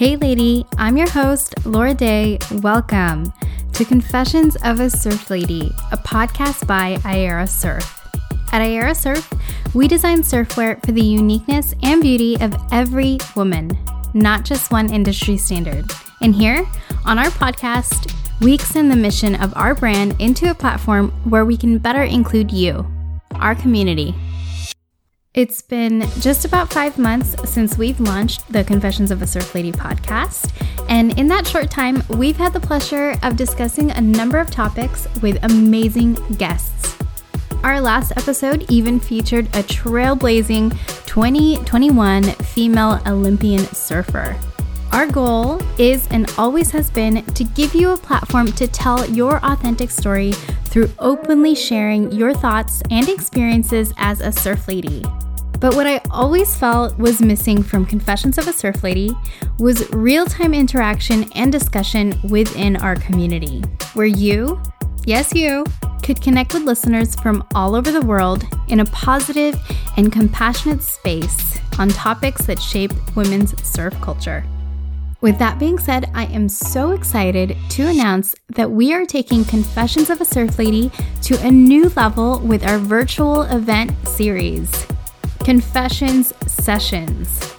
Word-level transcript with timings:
Hey, 0.00 0.16
lady, 0.16 0.64
I'm 0.78 0.96
your 0.96 1.10
host, 1.10 1.54
Laura 1.66 1.92
Day. 1.92 2.38
Welcome 2.62 3.34
to 3.74 3.84
Confessions 3.84 4.56
of 4.64 4.80
a 4.80 4.88
Surf 4.88 5.28
Lady, 5.28 5.70
a 5.92 5.98
podcast 5.98 6.66
by 6.66 6.96
Iaera 7.02 7.46
Surf. 7.46 8.00
At 8.50 8.62
Iaera 8.62 8.96
Surf, 8.96 9.30
we 9.74 9.88
design 9.88 10.22
surfwear 10.22 10.82
for 10.82 10.92
the 10.92 11.02
uniqueness 11.02 11.74
and 11.82 12.00
beauty 12.00 12.40
of 12.40 12.56
every 12.72 13.18
woman, 13.36 13.76
not 14.14 14.46
just 14.46 14.72
one 14.72 14.90
industry 14.90 15.36
standard. 15.36 15.84
And 16.22 16.34
here 16.34 16.66
on 17.04 17.18
our 17.18 17.28
podcast, 17.32 18.10
we 18.40 18.54
extend 18.54 18.90
the 18.90 18.96
mission 18.96 19.34
of 19.34 19.54
our 19.54 19.74
brand 19.74 20.16
into 20.18 20.50
a 20.50 20.54
platform 20.54 21.10
where 21.28 21.44
we 21.44 21.58
can 21.58 21.76
better 21.76 22.04
include 22.04 22.50
you, 22.50 22.86
our 23.34 23.54
community. 23.54 24.14
It's 25.32 25.62
been 25.62 26.00
just 26.18 26.44
about 26.44 26.72
five 26.72 26.98
months 26.98 27.36
since 27.48 27.78
we've 27.78 28.00
launched 28.00 28.52
the 28.52 28.64
Confessions 28.64 29.12
of 29.12 29.22
a 29.22 29.28
Surf 29.28 29.54
Lady 29.54 29.70
podcast. 29.70 30.50
And 30.88 31.16
in 31.16 31.28
that 31.28 31.46
short 31.46 31.70
time, 31.70 32.02
we've 32.08 32.36
had 32.36 32.52
the 32.52 32.58
pleasure 32.58 33.16
of 33.22 33.36
discussing 33.36 33.92
a 33.92 34.00
number 34.00 34.38
of 34.38 34.50
topics 34.50 35.06
with 35.22 35.38
amazing 35.44 36.14
guests. 36.36 36.98
Our 37.62 37.80
last 37.80 38.10
episode 38.16 38.68
even 38.68 38.98
featured 38.98 39.46
a 39.54 39.62
trailblazing 39.62 40.72
2021 41.06 42.24
female 42.24 43.00
Olympian 43.06 43.64
surfer. 43.66 44.36
Our 44.90 45.06
goal 45.06 45.62
is 45.78 46.08
and 46.08 46.28
always 46.38 46.72
has 46.72 46.90
been 46.90 47.24
to 47.24 47.44
give 47.44 47.76
you 47.76 47.92
a 47.92 47.96
platform 47.96 48.50
to 48.50 48.66
tell 48.66 49.08
your 49.08 49.36
authentic 49.44 49.90
story 49.90 50.32
through 50.70 50.90
openly 50.98 51.54
sharing 51.54 52.10
your 52.12 52.32
thoughts 52.32 52.82
and 52.90 53.08
experiences 53.08 53.92
as 53.98 54.20
a 54.20 54.32
surf 54.32 54.68
lady. 54.68 55.04
But 55.60 55.74
what 55.74 55.86
I 55.86 56.00
always 56.10 56.56
felt 56.56 56.96
was 56.98 57.20
missing 57.20 57.62
from 57.62 57.84
Confessions 57.84 58.38
of 58.38 58.48
a 58.48 58.52
Surf 58.52 58.82
Lady 58.82 59.14
was 59.58 59.90
real 59.90 60.24
time 60.24 60.54
interaction 60.54 61.30
and 61.34 61.52
discussion 61.52 62.18
within 62.30 62.76
our 62.76 62.96
community, 62.96 63.60
where 63.92 64.06
you, 64.06 64.58
yes, 65.04 65.34
you, 65.34 65.66
could 66.02 66.22
connect 66.22 66.54
with 66.54 66.62
listeners 66.62 67.14
from 67.16 67.46
all 67.54 67.74
over 67.74 67.92
the 67.92 68.00
world 68.00 68.44
in 68.68 68.80
a 68.80 68.86
positive 68.86 69.54
and 69.98 70.10
compassionate 70.10 70.82
space 70.82 71.58
on 71.78 71.90
topics 71.90 72.46
that 72.46 72.58
shape 72.58 72.92
women's 73.14 73.54
surf 73.62 73.94
culture. 74.00 74.42
With 75.20 75.38
that 75.38 75.58
being 75.58 75.78
said, 75.78 76.10
I 76.14 76.24
am 76.26 76.48
so 76.48 76.92
excited 76.92 77.54
to 77.70 77.86
announce 77.86 78.34
that 78.56 78.70
we 78.70 78.94
are 78.94 79.04
taking 79.04 79.44
Confessions 79.44 80.08
of 80.08 80.22
a 80.22 80.24
Surf 80.24 80.58
Lady 80.58 80.90
to 81.22 81.38
a 81.46 81.50
new 81.50 81.90
level 81.90 82.38
with 82.38 82.64
our 82.64 82.78
virtual 82.78 83.42
event 83.42 83.92
series. 84.08 84.86
Confessions 85.44 86.32
Sessions. 86.46 87.54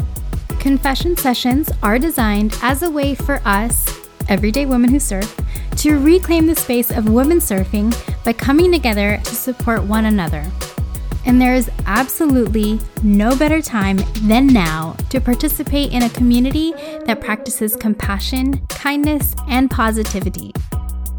Confession 0.60 1.16
sessions 1.16 1.70
are 1.84 2.00
designed 2.00 2.58
as 2.64 2.82
a 2.82 2.90
way 2.90 3.14
for 3.14 3.40
us, 3.46 4.08
everyday 4.28 4.66
women 4.66 4.90
who 4.90 5.00
surf, 5.00 5.40
to 5.78 6.00
reclaim 6.00 6.48
the 6.48 6.56
space 6.56 6.90
of 6.90 7.10
women 7.10 7.38
surfing 7.38 7.94
by 8.26 8.34
coming 8.34 8.72
together 8.72 9.20
to 9.24 9.36
support 9.36 9.84
one 9.84 10.06
another. 10.06 10.44
And 11.26 11.40
there 11.40 11.54
is 11.54 11.70
absolutely 11.86 12.80
no 13.04 13.36
better 13.36 13.62
time 13.62 13.98
than 14.24 14.48
now 14.48 14.96
to 15.10 15.22
participate 15.22 15.92
in 15.92 16.04
a 16.04 16.10
community 16.10 16.74
that 17.06 17.22
practices 17.22 17.76
compassion, 17.76 18.66
kindness, 18.68 19.36
and 19.48 19.70
positivity. 19.70 20.54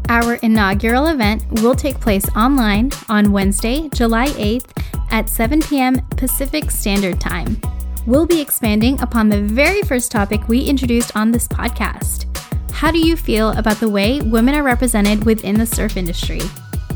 Our 0.09 0.35
inaugural 0.35 1.07
event 1.07 1.45
will 1.61 1.75
take 1.75 1.99
place 1.99 2.27
online 2.35 2.91
on 3.09 3.31
Wednesday, 3.31 3.89
July 3.93 4.27
8th 4.27 4.69
at 5.11 5.29
7 5.29 5.61
p.m. 5.61 6.05
Pacific 6.17 6.69
Standard 6.69 7.21
Time. 7.21 7.59
We'll 8.05 8.25
be 8.25 8.41
expanding 8.41 8.99
upon 9.01 9.29
the 9.29 9.41
very 9.41 9.81
first 9.83 10.11
topic 10.11 10.47
we 10.47 10.65
introduced 10.65 11.15
on 11.15 11.31
this 11.31 11.47
podcast. 11.47 12.25
How 12.71 12.91
do 12.91 12.99
you 12.99 13.15
feel 13.15 13.51
about 13.51 13.77
the 13.77 13.87
way 13.87 14.19
women 14.19 14.55
are 14.55 14.63
represented 14.63 15.23
within 15.23 15.57
the 15.57 15.65
surf 15.65 15.95
industry? 15.95 16.41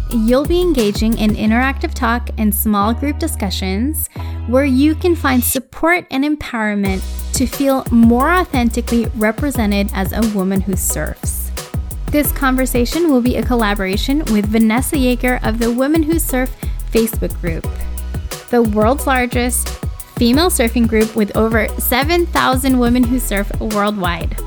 You'll 0.10 0.46
be 0.46 0.62
engaging 0.62 1.18
in 1.18 1.32
interactive 1.32 1.94
talk 1.94 2.30
and 2.38 2.54
small 2.54 2.94
group 2.94 3.20
discussions 3.20 4.08
where 4.48 4.66
you 4.66 4.96
can 4.96 5.16
find 5.16 5.44
support 5.44 6.06
and 6.12 6.24
empowerment 6.24 7.04
to 7.34 7.46
feel 7.46 7.86
more 7.92 8.32
authentically 8.32 9.08
represented 9.16 9.90
as 9.94 10.14
a 10.14 10.22
woman 10.36 10.62
who 10.62 10.76
surfs. 10.76 11.52
This 12.12 12.32
conversation 12.32 13.12
will 13.12 13.22
be 13.22 13.36
a 13.36 13.44
collaboration 13.44 14.20
with 14.32 14.46
Vanessa 14.46 14.96
Yeager 14.96 15.46
of 15.46 15.60
the 15.60 15.72
Women 15.72 16.04
Who 16.04 16.20
Surf 16.20 16.56
Facebook 16.92 17.40
group 17.42 17.68
the 18.50 18.64
world's 18.64 19.06
largest 19.06 19.68
female 20.18 20.50
surfing 20.50 20.88
group 20.88 21.16
with 21.16 21.36
over 21.36 21.68
7,000 21.80 22.80
women 22.80 23.04
who 23.04 23.20
surf 23.20 23.52
worldwide. 23.60 24.38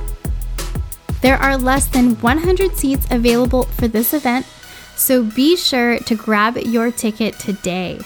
There 1.20 1.36
are 1.36 1.58
less 1.58 1.86
than 1.86 2.16
100 2.16 2.76
seats 2.76 3.06
available 3.10 3.64
for 3.64 3.88
this 3.88 4.14
event, 4.14 4.46
so 5.00 5.22
be 5.22 5.56
sure 5.56 5.98
to 6.00 6.14
grab 6.14 6.58
your 6.58 6.92
ticket 6.92 7.38
today. 7.38 7.98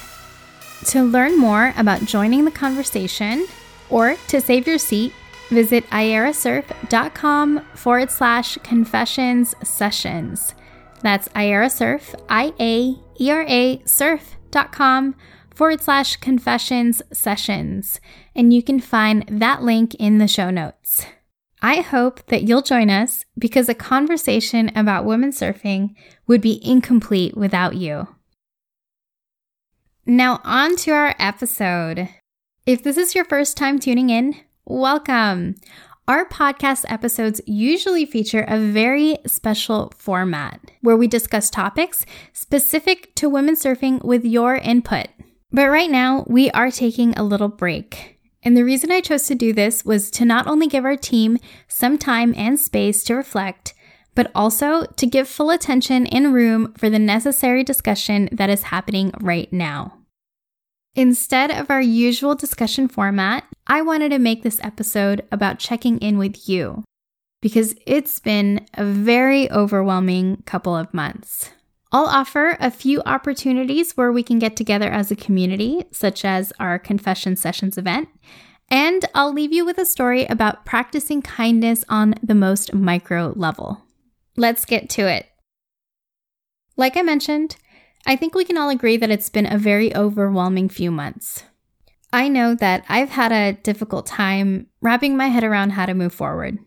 To 0.87 1.03
learn 1.03 1.37
more 1.39 1.75
about 1.77 2.05
joining 2.05 2.45
the 2.45 2.51
conversation 2.51 3.47
or 3.91 4.17
to 4.29 4.41
save 4.41 4.67
your 4.67 4.79
seat, 4.79 5.13
visit 5.51 5.89
iaerasurf.com 5.91 7.65
forward 7.75 8.11
slash 8.11 8.59
confessions 8.59 9.55
sessions. 9.63 10.55
That's 11.03 11.29
iaerasurf, 11.29 12.15
I 12.29 12.55
A 12.61 12.97
E 13.21 13.31
R 13.31 13.45
A 13.49 13.83
surf.com 13.85 15.17
forward 15.55 15.83
slash 15.83 16.17
confessions 16.17 17.03
sessions, 17.13 18.01
and 18.35 18.53
you 18.53 18.63
can 18.63 18.81
find 18.81 19.25
that 19.29 19.63
link 19.63 19.95
in 19.97 20.19
the 20.19 20.29
show 20.29 20.51
notes. 20.51 21.07
I 21.65 21.81
hope 21.81 22.27
that 22.27 22.43
you'll 22.43 22.61
join 22.61 22.91
us 22.91 23.25
because 23.39 23.71
a 23.71 23.75
conversation 23.75 24.71
about 24.77 25.07
women 25.07 25.31
surfing 25.31 25.95
would 26.27 26.43
be 26.43 26.61
incomplete 26.63 27.39
without 27.39 27.75
you. 27.75 28.07
Now, 30.05 30.43
on 30.45 30.77
to 30.77 30.91
our 30.91 31.15
episode. 31.19 32.11
If 32.67 32.83
this 32.83 32.99
is 32.99 33.15
your 33.15 33.25
first 33.25 33.57
time 33.57 33.79
tuning 33.79 34.11
in, 34.11 34.37
welcome. 34.67 35.55
Our 36.07 36.29
podcast 36.29 36.85
episodes 36.91 37.41
usually 37.47 38.05
feature 38.05 38.45
a 38.47 38.59
very 38.59 39.17
special 39.27 39.91
format 39.97 40.61
where 40.83 40.99
we 40.99 41.07
discuss 41.09 41.49
topics 41.49 42.05
specific 42.35 43.15
to 43.15 43.31
women 43.31 43.55
surfing 43.55 44.05
with 44.05 44.27
your 44.27 44.57
input. 44.57 45.07
But 45.51 45.71
right 45.71 45.91
now, 45.91 46.27
we 46.27 46.51
are 46.51 46.71
taking 46.71 47.15
a 47.15 47.23
little 47.23 47.49
break. 47.49 48.14
And 48.45 48.57
the 48.57 48.65
reason 48.65 48.93
I 48.93 49.01
chose 49.01 49.27
to 49.29 49.35
do 49.35 49.53
this 49.53 49.85
was 49.85 50.11
to 50.13 50.25
not 50.25 50.47
only 50.47 50.67
give 50.67 50.85
our 50.85 50.97
team 50.97 51.39
some 51.67 51.97
time 51.97 52.35
and 52.37 52.61
space 52.61 53.03
to 53.05 53.15
reflect, 53.15 53.73
but 54.15 54.31
also 54.35 54.85
to 54.85 55.07
give 55.07 55.27
full 55.27 55.51
attention 55.51 56.07
and 56.09 56.35
room 56.35 56.75
for 56.75 56.91
the 56.91 56.99
necessary 56.99 57.65
discussion 57.65 58.29
that 58.31 58.51
is 58.51 58.65
happening 58.65 59.13
right 59.21 59.53
now. 59.53 59.99
Instead 60.95 61.51
of 61.51 61.71
our 61.71 61.83
usual 61.83 62.37
discussion 62.37 62.87
format, 62.87 63.45
I 63.67 63.83
wanted 63.83 64.11
to 64.11 64.19
make 64.19 64.43
this 64.43 64.61
episode 64.63 65.27
about 65.33 65.59
checking 65.59 65.99
in 65.99 66.19
with 66.19 66.49
you 66.49 66.85
because 67.41 67.75
it's 67.87 68.21
been 68.21 68.67
a 68.75 68.85
very 68.85 69.51
overwhelming 69.51 70.43
couple 70.47 70.77
of 70.77 70.95
months. 70.95 71.51
I'll 71.95 72.07
offer 72.07 72.57
a 72.59 72.73
few 72.73 73.03
opportunities 73.07 73.97
where 73.97 74.11
we 74.11 74.25
can 74.25 74.41
get 74.41 74.57
together 74.57 74.91
as 74.91 75.13
a 75.13 75.17
community, 75.17 75.85
such 75.93 76.25
as 76.25 76.53
our 76.59 76.77
Confession 76.77 77.37
Sessions 77.37 77.79
event. 77.79 78.09
And 78.69 79.05
I'll 79.15 79.33
leave 79.33 79.53
you 79.53 79.65
with 79.65 79.79
a 79.79 79.85
story 79.85 80.27
about 80.27 80.65
practicing 80.65 81.23
kindness 81.23 81.85
on 81.89 82.17
the 82.21 82.35
most 82.35 82.75
micro 82.75 83.33
level. 83.37 83.85
Let's 84.37 84.65
get 84.65 84.91
to 84.91 85.03
it. 85.09 85.27
Like 86.77 86.97
I 86.97 87.03
mentioned, 87.03 87.55
I 88.05 88.17
think 88.17 88.35
we 88.35 88.45
can 88.45 88.59
all 88.59 88.71
agree 88.71 88.97
that 88.97 89.13
it's 89.13 89.31
been 89.31 89.47
a 89.47 89.57
very 89.57 89.95
overwhelming 89.95 90.69
few 90.69 90.91
months. 90.91 91.45
I 92.13 92.27
know 92.27 92.57
that 92.57 92.85
I've 92.89 93.11
had 93.11 93.31
a 93.31 93.53
difficult 93.63 94.07
time 94.07 94.67
wrapping 94.81 95.17
my 95.17 95.29
head 95.29 95.45
around 95.45 95.71
how 95.71 95.87
to 95.87 95.95
move 95.95 96.13
forward. 96.13 96.59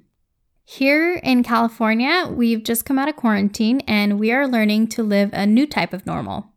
Here 0.69 1.13
in 1.23 1.43
California, 1.43 2.27
we've 2.29 2.61
just 2.61 2.83
come 2.83 2.99
out 2.99 3.07
of 3.07 3.15
quarantine 3.15 3.79
and 3.87 4.19
we 4.19 4.33
are 4.33 4.45
learning 4.45 4.87
to 4.87 5.01
live 5.01 5.29
a 5.31 5.47
new 5.47 5.65
type 5.65 5.93
of 5.93 6.05
normal. 6.05 6.51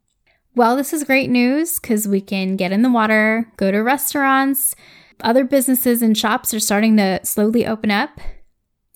Well, 0.56 0.74
this 0.74 0.92
is 0.92 1.04
great 1.04 1.30
news 1.30 1.78
because 1.78 2.08
we 2.08 2.20
can 2.20 2.56
get 2.56 2.72
in 2.72 2.82
the 2.82 2.90
water, 2.90 3.52
go 3.56 3.70
to 3.70 3.78
restaurants, 3.78 4.74
other 5.20 5.44
businesses 5.44 6.02
and 6.02 6.18
shops 6.18 6.52
are 6.52 6.58
starting 6.58 6.96
to 6.96 7.20
slowly 7.22 7.64
open 7.64 7.92
up. 7.92 8.18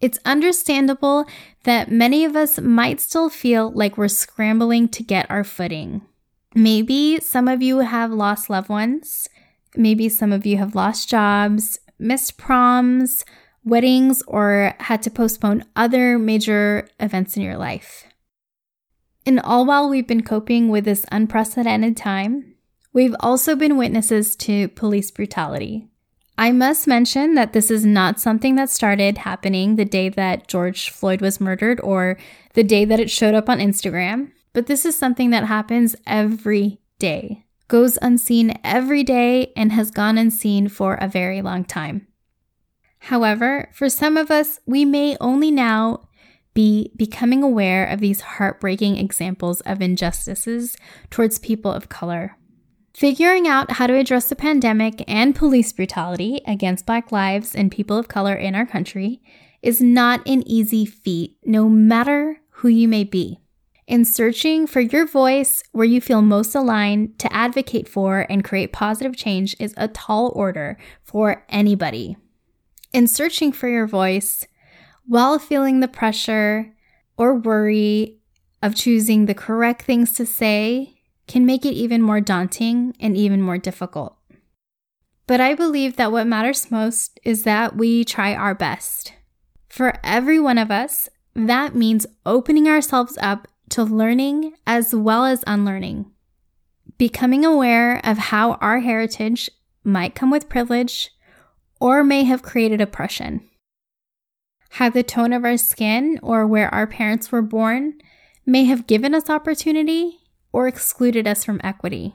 It's 0.00 0.18
understandable 0.24 1.26
that 1.62 1.92
many 1.92 2.24
of 2.24 2.34
us 2.34 2.58
might 2.58 3.00
still 3.00 3.30
feel 3.30 3.70
like 3.70 3.96
we're 3.96 4.08
scrambling 4.08 4.88
to 4.88 5.04
get 5.04 5.30
our 5.30 5.44
footing. 5.44 6.02
Maybe 6.56 7.20
some 7.20 7.46
of 7.46 7.62
you 7.62 7.78
have 7.78 8.10
lost 8.10 8.50
loved 8.50 8.68
ones. 8.68 9.28
Maybe 9.76 10.08
some 10.08 10.32
of 10.32 10.44
you 10.44 10.56
have 10.56 10.74
lost 10.74 11.08
jobs, 11.08 11.78
missed 12.00 12.36
proms, 12.36 13.24
weddings, 13.64 14.22
or 14.26 14.74
had 14.80 15.02
to 15.02 15.10
postpone 15.10 15.64
other 15.74 16.18
major 16.18 16.88
events 17.00 17.36
in 17.36 17.42
your 17.42 17.56
life. 17.56 18.04
And 19.26 19.40
all 19.40 19.64
while 19.64 19.88
we've 19.88 20.06
been 20.06 20.22
coping 20.22 20.68
with 20.68 20.84
this 20.84 21.06
unprecedented 21.10 21.96
time, 21.96 22.54
we've 22.92 23.16
also 23.20 23.56
been 23.56 23.76
witnesses 23.76 24.36
to 24.36 24.68
police 24.68 25.10
brutality. 25.10 25.88
I 26.36 26.50
must 26.50 26.86
mention 26.86 27.34
that 27.34 27.52
this 27.52 27.70
is 27.70 27.86
not 27.86 28.18
something 28.18 28.56
that 28.56 28.68
started 28.68 29.18
happening 29.18 29.76
the 29.76 29.84
day 29.84 30.08
that 30.08 30.48
George 30.48 30.90
Floyd 30.90 31.20
was 31.20 31.40
murdered 31.40 31.80
or 31.80 32.18
the 32.54 32.64
day 32.64 32.84
that 32.84 32.98
it 33.00 33.10
showed 33.10 33.34
up 33.34 33.48
on 33.48 33.60
Instagram, 33.60 34.32
but 34.52 34.66
this 34.66 34.84
is 34.84 34.96
something 34.96 35.30
that 35.30 35.44
happens 35.44 35.94
every 36.06 36.80
day, 36.98 37.44
goes 37.68 37.98
unseen 38.02 38.58
every 38.64 39.04
day, 39.04 39.52
and 39.56 39.72
has 39.72 39.90
gone 39.90 40.18
unseen 40.18 40.68
for 40.68 40.94
a 40.94 41.08
very 41.08 41.40
long 41.40 41.64
time. 41.64 42.08
However, 43.04 43.68
for 43.74 43.90
some 43.90 44.16
of 44.16 44.30
us, 44.30 44.60
we 44.64 44.86
may 44.86 45.14
only 45.20 45.50
now 45.50 46.08
be 46.54 46.90
becoming 46.96 47.42
aware 47.42 47.84
of 47.84 48.00
these 48.00 48.22
heartbreaking 48.22 48.96
examples 48.96 49.60
of 49.62 49.82
injustices 49.82 50.74
towards 51.10 51.38
people 51.38 51.70
of 51.70 51.90
color. 51.90 52.38
Figuring 52.94 53.46
out 53.46 53.72
how 53.72 53.86
to 53.86 53.94
address 53.94 54.30
the 54.30 54.36
pandemic 54.36 55.04
and 55.06 55.36
police 55.36 55.70
brutality 55.70 56.40
against 56.46 56.86
Black 56.86 57.12
lives 57.12 57.54
and 57.54 57.70
people 57.70 57.98
of 57.98 58.08
color 58.08 58.34
in 58.34 58.54
our 58.54 58.64
country 58.64 59.20
is 59.60 59.82
not 59.82 60.26
an 60.26 60.42
easy 60.48 60.86
feat, 60.86 61.36
no 61.44 61.68
matter 61.68 62.40
who 62.50 62.68
you 62.68 62.88
may 62.88 63.04
be. 63.04 63.38
In 63.86 64.06
searching 64.06 64.66
for 64.66 64.80
your 64.80 65.06
voice 65.06 65.62
where 65.72 65.84
you 65.84 66.00
feel 66.00 66.22
most 66.22 66.54
aligned 66.54 67.18
to 67.18 67.30
advocate 67.30 67.86
for 67.86 68.24
and 68.30 68.42
create 68.42 68.72
positive 68.72 69.14
change 69.14 69.54
is 69.58 69.74
a 69.76 69.88
tall 69.88 70.32
order 70.34 70.78
for 71.02 71.44
anybody. 71.50 72.16
In 72.94 73.08
searching 73.08 73.50
for 73.50 73.66
your 73.66 73.88
voice 73.88 74.46
while 75.04 75.40
feeling 75.40 75.80
the 75.80 75.88
pressure 75.88 76.72
or 77.16 77.34
worry 77.34 78.20
of 78.62 78.76
choosing 78.76 79.26
the 79.26 79.34
correct 79.34 79.82
things 79.82 80.12
to 80.12 80.24
say 80.24 80.94
can 81.26 81.44
make 81.44 81.66
it 81.66 81.74
even 81.74 82.00
more 82.00 82.20
daunting 82.20 82.94
and 83.00 83.16
even 83.16 83.42
more 83.42 83.58
difficult. 83.58 84.16
But 85.26 85.40
I 85.40 85.54
believe 85.54 85.96
that 85.96 86.12
what 86.12 86.28
matters 86.28 86.70
most 86.70 87.18
is 87.24 87.42
that 87.42 87.74
we 87.74 88.04
try 88.04 88.32
our 88.32 88.54
best. 88.54 89.12
For 89.68 89.94
every 90.04 90.38
one 90.38 90.56
of 90.56 90.70
us, 90.70 91.08
that 91.34 91.74
means 91.74 92.06
opening 92.24 92.68
ourselves 92.68 93.18
up 93.20 93.48
to 93.70 93.82
learning 93.82 94.52
as 94.68 94.94
well 94.94 95.24
as 95.24 95.42
unlearning. 95.48 96.12
Becoming 96.96 97.44
aware 97.44 98.00
of 98.04 98.18
how 98.18 98.52
our 98.60 98.78
heritage 98.78 99.50
might 99.82 100.14
come 100.14 100.30
with 100.30 100.48
privilege 100.48 101.10
or 101.84 102.02
may 102.02 102.24
have 102.24 102.40
created 102.40 102.80
oppression. 102.80 103.46
How 104.70 104.88
the 104.88 105.02
tone 105.02 105.34
of 105.34 105.44
our 105.44 105.58
skin 105.58 106.18
or 106.22 106.46
where 106.46 106.72
our 106.72 106.86
parents 106.86 107.30
were 107.30 107.42
born 107.42 107.98
may 108.46 108.64
have 108.64 108.86
given 108.86 109.14
us 109.14 109.28
opportunity 109.28 110.20
or 110.50 110.66
excluded 110.66 111.28
us 111.28 111.44
from 111.44 111.60
equity. 111.62 112.14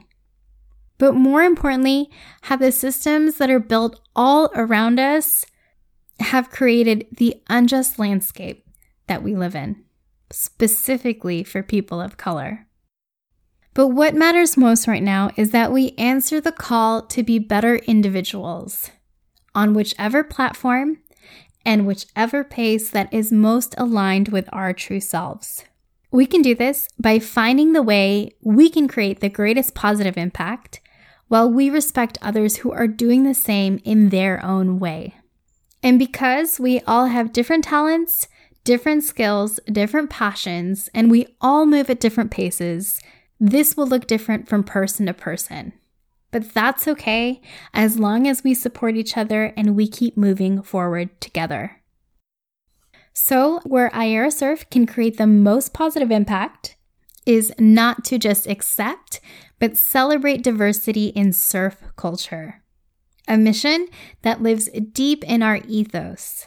But 0.98 1.14
more 1.14 1.42
importantly, 1.42 2.10
how 2.42 2.56
the 2.56 2.72
systems 2.72 3.36
that 3.36 3.48
are 3.48 3.60
built 3.60 4.00
all 4.16 4.50
around 4.56 4.98
us 4.98 5.46
have 6.18 6.50
created 6.50 7.06
the 7.12 7.40
unjust 7.48 7.96
landscape 7.96 8.66
that 9.06 9.22
we 9.22 9.36
live 9.36 9.54
in, 9.54 9.84
specifically 10.32 11.44
for 11.44 11.62
people 11.62 12.00
of 12.00 12.16
color. 12.16 12.66
But 13.74 13.86
what 13.86 14.16
matters 14.16 14.56
most 14.56 14.88
right 14.88 15.02
now 15.02 15.30
is 15.36 15.52
that 15.52 15.70
we 15.70 15.92
answer 15.92 16.40
the 16.40 16.50
call 16.50 17.02
to 17.02 17.22
be 17.22 17.38
better 17.38 17.76
individuals 17.76 18.90
on 19.54 19.74
whichever 19.74 20.22
platform 20.24 20.98
and 21.64 21.86
whichever 21.86 22.42
pace 22.42 22.90
that 22.90 23.12
is 23.12 23.32
most 23.32 23.74
aligned 23.76 24.28
with 24.28 24.48
our 24.52 24.72
true 24.72 25.00
selves. 25.00 25.64
We 26.10 26.26
can 26.26 26.42
do 26.42 26.54
this 26.54 26.88
by 26.98 27.18
finding 27.18 27.72
the 27.72 27.82
way 27.82 28.32
we 28.42 28.68
can 28.68 28.88
create 28.88 29.20
the 29.20 29.28
greatest 29.28 29.74
positive 29.74 30.16
impact 30.16 30.80
while 31.28 31.48
we 31.48 31.70
respect 31.70 32.18
others 32.20 32.56
who 32.56 32.72
are 32.72 32.88
doing 32.88 33.22
the 33.22 33.34
same 33.34 33.80
in 33.84 34.08
their 34.08 34.44
own 34.44 34.80
way. 34.80 35.14
And 35.82 35.98
because 35.98 36.58
we 36.58 36.80
all 36.80 37.06
have 37.06 37.32
different 37.32 37.64
talents, 37.64 38.26
different 38.64 39.04
skills, 39.04 39.60
different 39.70 40.10
passions, 40.10 40.90
and 40.92 41.10
we 41.10 41.26
all 41.40 41.66
move 41.66 41.88
at 41.88 42.00
different 42.00 42.30
paces, 42.30 43.00
this 43.38 43.76
will 43.76 43.86
look 43.86 44.06
different 44.06 44.48
from 44.48 44.64
person 44.64 45.06
to 45.06 45.14
person. 45.14 45.72
But 46.30 46.54
that's 46.54 46.86
okay 46.86 47.40
as 47.74 47.98
long 47.98 48.26
as 48.28 48.44
we 48.44 48.54
support 48.54 48.96
each 48.96 49.16
other 49.16 49.52
and 49.56 49.74
we 49.74 49.88
keep 49.88 50.16
moving 50.16 50.62
forward 50.62 51.20
together. 51.20 51.80
So, 53.12 53.60
where 53.64 53.90
Iaera 53.90 54.32
Surf 54.32 54.68
can 54.70 54.86
create 54.86 55.18
the 55.18 55.26
most 55.26 55.72
positive 55.72 56.10
impact 56.10 56.76
is 57.26 57.52
not 57.58 58.04
to 58.04 58.18
just 58.18 58.46
accept, 58.46 59.20
but 59.58 59.76
celebrate 59.76 60.42
diversity 60.42 61.08
in 61.08 61.32
surf 61.32 61.76
culture. 61.96 62.62
A 63.28 63.36
mission 63.36 63.88
that 64.22 64.42
lives 64.42 64.68
deep 64.92 65.24
in 65.24 65.42
our 65.42 65.60
ethos. 65.68 66.46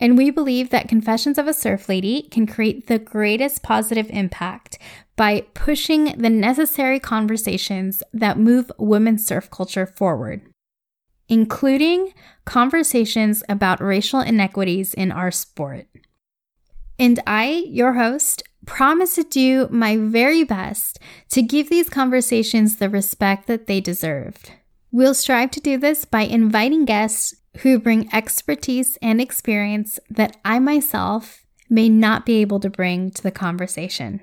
And 0.00 0.16
we 0.16 0.30
believe 0.30 0.70
that 0.70 0.88
Confessions 0.88 1.36
of 1.36 1.46
a 1.46 1.52
Surf 1.52 1.88
Lady 1.88 2.22
can 2.30 2.46
create 2.46 2.86
the 2.86 2.98
greatest 2.98 3.62
positive 3.62 4.08
impact 4.10 4.78
by 5.14 5.42
pushing 5.52 6.16
the 6.16 6.30
necessary 6.30 6.98
conversations 6.98 8.02
that 8.12 8.38
move 8.38 8.72
women's 8.78 9.26
surf 9.26 9.50
culture 9.50 9.86
forward 9.86 10.42
including 11.30 12.12
conversations 12.44 13.42
about 13.48 13.80
racial 13.80 14.20
inequities 14.20 14.92
in 14.92 15.12
our 15.12 15.30
sport. 15.30 15.86
And 16.98 17.20
I, 17.26 17.64
your 17.68 17.94
host, 17.94 18.42
promise 18.66 19.14
to 19.14 19.22
do 19.22 19.68
my 19.70 19.96
very 19.96 20.44
best 20.44 20.98
to 21.30 21.40
give 21.40 21.70
these 21.70 21.88
conversations 21.88 22.76
the 22.76 22.90
respect 22.90 23.46
that 23.46 23.66
they 23.66 23.80
deserved. 23.80 24.52
We'll 24.92 25.14
strive 25.14 25.50
to 25.52 25.60
do 25.60 25.78
this 25.78 26.04
by 26.04 26.22
inviting 26.22 26.84
guests 26.84 27.34
who 27.58 27.78
bring 27.78 28.12
expertise 28.12 28.98
and 29.00 29.20
experience 29.20 30.00
that 30.08 30.36
I 30.44 30.58
myself 30.58 31.44
may 31.68 31.88
not 31.88 32.26
be 32.26 32.40
able 32.40 32.58
to 32.60 32.70
bring 32.70 33.10
to 33.12 33.22
the 33.22 33.30
conversation. 33.30 34.20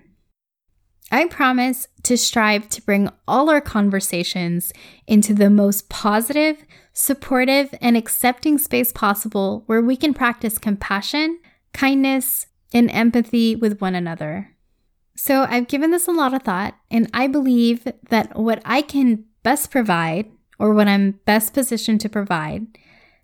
I 1.09 1.25
promise 1.27 1.87
to 2.03 2.17
strive 2.17 2.67
to 2.69 2.81
bring 2.81 3.09
all 3.27 3.49
our 3.49 3.61
conversations 3.61 4.73
into 5.07 5.33
the 5.33 5.49
most 5.49 5.87
positive, 5.87 6.65
supportive, 6.91 7.73
and 7.79 7.95
accepting 7.95 8.57
space 8.57 8.91
possible 8.91 9.63
where 9.67 9.81
we 9.81 9.95
can 9.95 10.13
practice 10.13 10.57
compassion, 10.57 11.39
kindness, 11.71 12.47
and 12.73 12.91
empathy 12.91 13.55
with 13.55 13.79
one 13.79 13.95
another. 13.95 14.53
So 15.15 15.43
I've 15.49 15.69
given 15.69 15.91
this 15.91 16.07
a 16.07 16.11
lot 16.11 16.33
of 16.33 16.43
thought, 16.43 16.75
and 16.91 17.09
I 17.13 17.27
believe 17.27 17.87
that 18.09 18.37
what 18.37 18.61
I 18.65 18.81
can 18.81 19.23
best 19.43 19.71
provide, 19.71 20.29
or 20.59 20.73
what 20.73 20.87
I'm 20.87 21.19
best 21.25 21.53
positioned 21.53 22.01
to 22.01 22.09
provide, 22.09 22.67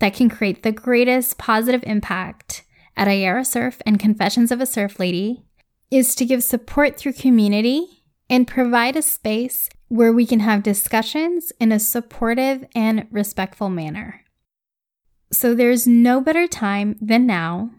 that 0.00 0.14
can 0.14 0.28
create 0.28 0.62
the 0.62 0.72
greatest 0.72 1.38
positive 1.38 1.82
impact 1.84 2.64
at 2.96 3.08
Iaera 3.08 3.44
Surf 3.44 3.80
and 3.86 3.98
Confessions 3.98 4.52
of 4.52 4.60
a 4.60 4.66
Surf 4.66 4.98
Lady 4.98 5.44
is 5.90 6.14
to 6.14 6.24
give 6.24 6.42
support 6.42 6.96
through 6.96 7.12
community 7.12 8.04
and 8.28 8.46
provide 8.48 8.96
a 8.96 9.02
space 9.02 9.68
where 9.88 10.12
we 10.12 10.26
can 10.26 10.40
have 10.40 10.62
discussions 10.62 11.52
in 11.60 11.70
a 11.70 11.78
supportive 11.78 12.64
and 12.74 13.06
respectful 13.10 13.68
manner. 13.68 14.22
So 15.30 15.54
there's 15.54 15.86
no 15.86 16.20
better 16.20 16.46
time 16.46 16.96
than 17.00 17.26
now 17.26 17.70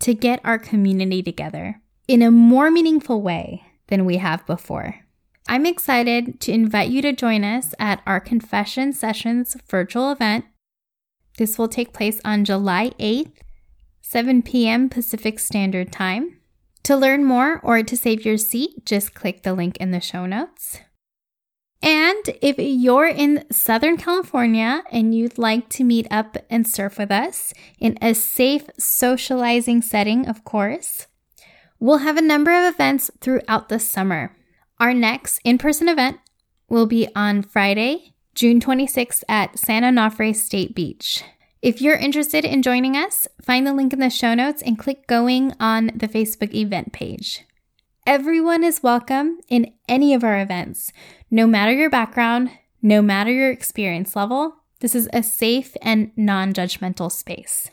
to 0.00 0.14
get 0.14 0.40
our 0.44 0.58
community 0.58 1.22
together 1.22 1.80
in 2.06 2.22
a 2.22 2.30
more 2.30 2.70
meaningful 2.70 3.20
way 3.22 3.62
than 3.88 4.04
we 4.04 4.16
have 4.18 4.46
before. 4.46 4.94
I'm 5.46 5.66
excited 5.66 6.40
to 6.40 6.52
invite 6.52 6.90
you 6.90 7.02
to 7.02 7.12
join 7.12 7.44
us 7.44 7.74
at 7.78 8.02
our 8.06 8.20
Confession 8.20 8.92
Sessions 8.92 9.56
virtual 9.68 10.10
event. 10.10 10.44
This 11.38 11.58
will 11.58 11.68
take 11.68 11.92
place 11.92 12.20
on 12.24 12.44
July 12.44 12.90
8th, 12.98 13.32
7 14.02 14.42
p.m. 14.42 14.88
Pacific 14.88 15.38
Standard 15.38 15.92
Time. 15.92 16.38
To 16.84 16.96
learn 16.96 17.24
more 17.24 17.60
or 17.62 17.82
to 17.82 17.96
save 17.96 18.24
your 18.24 18.38
seat, 18.38 18.86
just 18.86 19.14
click 19.14 19.42
the 19.42 19.52
link 19.52 19.76
in 19.76 19.90
the 19.90 20.00
show 20.00 20.26
notes. 20.26 20.80
And 21.82 22.30
if 22.42 22.56
you're 22.58 23.06
in 23.06 23.44
Southern 23.52 23.96
California 23.96 24.82
and 24.90 25.14
you'd 25.14 25.38
like 25.38 25.68
to 25.70 25.84
meet 25.84 26.06
up 26.10 26.36
and 26.50 26.66
surf 26.66 26.98
with 26.98 27.12
us 27.12 27.54
in 27.78 27.96
a 28.02 28.14
safe 28.14 28.64
socializing 28.78 29.82
setting, 29.82 30.26
of 30.26 30.44
course, 30.44 31.06
we'll 31.78 31.98
have 31.98 32.16
a 32.16 32.22
number 32.22 32.50
of 32.50 32.74
events 32.74 33.10
throughout 33.20 33.68
the 33.68 33.78
summer. 33.78 34.34
Our 34.80 34.94
next 34.94 35.40
in 35.42 35.58
person 35.58 35.88
event 35.88 36.20
will 36.68 36.86
be 36.86 37.08
on 37.16 37.42
Friday, 37.42 38.14
June 38.36 38.60
26th 38.60 39.24
at 39.28 39.58
San 39.58 39.82
Onofre 39.82 40.34
State 40.36 40.72
Beach. 40.72 41.24
If 41.60 41.82
you're 41.82 41.96
interested 41.96 42.44
in 42.44 42.62
joining 42.62 42.96
us, 42.96 43.26
find 43.42 43.66
the 43.66 43.74
link 43.74 43.92
in 43.92 43.98
the 43.98 44.08
show 44.08 44.34
notes 44.34 44.62
and 44.62 44.78
click 44.78 45.08
going 45.08 45.52
on 45.58 45.90
the 45.96 46.06
Facebook 46.06 46.54
event 46.54 46.92
page. 46.92 47.44
Everyone 48.06 48.62
is 48.62 48.80
welcome 48.80 49.40
in 49.48 49.72
any 49.88 50.14
of 50.14 50.22
our 50.22 50.40
events, 50.40 50.92
no 51.28 51.48
matter 51.48 51.72
your 51.72 51.90
background, 51.90 52.50
no 52.80 53.02
matter 53.02 53.32
your 53.32 53.50
experience 53.50 54.14
level. 54.14 54.58
This 54.78 54.94
is 54.94 55.08
a 55.12 55.24
safe 55.24 55.76
and 55.82 56.12
non 56.16 56.52
judgmental 56.52 57.10
space. 57.10 57.68